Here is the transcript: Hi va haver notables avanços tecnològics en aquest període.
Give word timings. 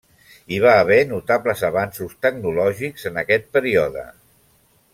Hi 0.53 0.57
va 0.61 0.71
haver 0.83 0.97
notables 1.11 1.61
avanços 1.69 2.15
tecnològics 2.27 3.05
en 3.11 3.21
aquest 3.25 3.47
període. 3.59 4.07